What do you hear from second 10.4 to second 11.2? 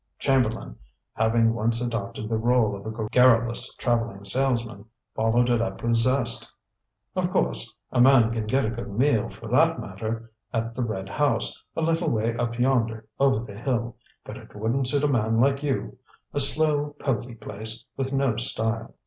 at the Red